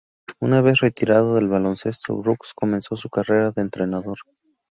Una 0.39 0.61
vez 0.63 0.79
retirado 0.79 1.35
del 1.35 1.47
baloncesto, 1.47 2.17
Brooks 2.17 2.55
comenzó 2.55 2.95
su 2.95 3.07
carrera 3.11 3.51
de 3.51 3.61
entrenador. 3.61 4.17